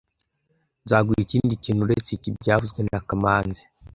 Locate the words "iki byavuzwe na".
2.17-2.99